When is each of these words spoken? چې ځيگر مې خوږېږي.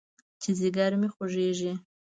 چې 0.41 0.49
ځيگر 0.59 0.91
مې 1.01 1.07
خوږېږي. 1.13 1.73